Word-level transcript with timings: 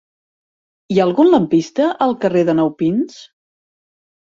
Hi 0.93 0.97
ha 1.01 1.05
algun 1.09 1.29
lampista 1.33 1.91
al 2.07 2.17
carrer 2.25 2.43
de 2.51 2.57
Nou 2.63 2.75
Pins? 2.83 3.23